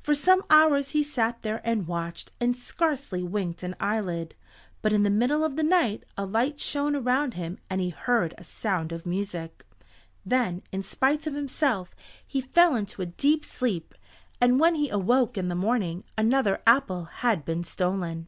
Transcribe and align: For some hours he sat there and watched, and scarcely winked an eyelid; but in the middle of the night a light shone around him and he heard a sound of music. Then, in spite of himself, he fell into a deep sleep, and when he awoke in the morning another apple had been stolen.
For 0.00 0.16
some 0.16 0.42
hours 0.50 0.88
he 0.90 1.04
sat 1.04 1.42
there 1.42 1.60
and 1.62 1.86
watched, 1.86 2.32
and 2.40 2.56
scarcely 2.56 3.22
winked 3.22 3.62
an 3.62 3.76
eyelid; 3.78 4.34
but 4.82 4.92
in 4.92 5.04
the 5.04 5.10
middle 5.10 5.44
of 5.44 5.54
the 5.54 5.62
night 5.62 6.02
a 6.18 6.26
light 6.26 6.58
shone 6.58 6.96
around 6.96 7.34
him 7.34 7.56
and 7.70 7.80
he 7.80 7.90
heard 7.90 8.34
a 8.36 8.42
sound 8.42 8.90
of 8.90 9.06
music. 9.06 9.64
Then, 10.26 10.64
in 10.72 10.82
spite 10.82 11.24
of 11.28 11.34
himself, 11.34 11.94
he 12.26 12.40
fell 12.40 12.74
into 12.74 13.00
a 13.02 13.06
deep 13.06 13.44
sleep, 13.44 13.94
and 14.40 14.58
when 14.58 14.74
he 14.74 14.88
awoke 14.88 15.38
in 15.38 15.46
the 15.46 15.54
morning 15.54 16.02
another 16.18 16.60
apple 16.66 17.04
had 17.04 17.44
been 17.44 17.62
stolen. 17.62 18.26